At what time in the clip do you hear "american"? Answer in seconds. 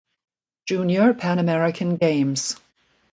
1.37-1.95